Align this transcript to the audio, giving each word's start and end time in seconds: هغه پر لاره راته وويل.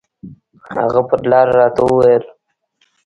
هغه 0.77 1.01
پر 1.07 1.19
لاره 1.31 1.53
راته 1.59 1.81
وويل. 1.85 2.23